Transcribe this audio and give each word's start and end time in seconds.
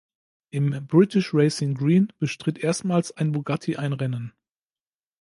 Im 0.49 0.87
British 0.87 1.31
Racing 1.31 1.75
Green 1.75 2.11
bestritt 2.17 2.57
erstmals 2.57 3.11
ein 3.15 3.33
Bugatti 3.33 3.75
ein 3.75 3.93
Rennen. 3.93 4.33